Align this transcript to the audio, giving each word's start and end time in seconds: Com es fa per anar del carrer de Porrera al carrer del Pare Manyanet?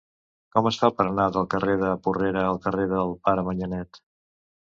Com 0.55 0.67
es 0.69 0.77
fa 0.83 0.87
per 1.01 1.05
anar 1.09 1.25
del 1.35 1.45
carrer 1.51 1.75
de 1.83 1.91
Porrera 2.07 2.45
al 2.45 2.59
carrer 2.65 2.87
del 2.95 3.13
Pare 3.27 3.43
Manyanet? 3.51 4.01